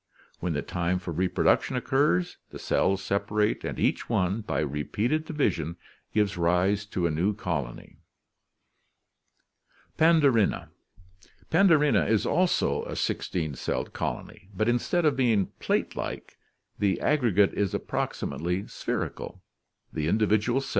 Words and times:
When 0.39 0.53
the 0.53 0.63
time 0.63 0.97
for 0.97 1.11
reproduction 1.11 1.75
occurs, 1.75 2.39
the 2.49 2.57
cells 2.57 3.03
sepa 3.07 3.29
rate 3.29 3.63
and 3.63 3.79
each 3.79 4.09
one, 4.09 4.41
by 4.41 4.61
repeated 4.61 5.25
division, 5.25 5.75
gives 6.11 6.37
rise 6.37 6.87
to 6.87 7.05
a 7.05 7.11
new 7.11 7.35
colony. 7.35 7.97
Pandorina.— 9.99 10.69
Pandorina 11.51 12.05
(Fig. 12.07 12.09
36) 12.09 12.11
is 12.13 12.25
also 12.25 12.83
a 12.85 12.95
six 12.95 13.29
teen 13.29 13.53
celled 13.53 13.93
colony, 13.93 14.49
but 14.55 14.67
instead 14.67 15.05
from 15.05 15.17
the 15.17 15.35
side. 15.35 15.49
Greatly 15.67 16.99
en 17.39 17.79
proximately 17.85 18.65
spherical, 18.67 19.43
the 19.93 20.07
individual 20.07 20.61
Urged. 20.61 20.67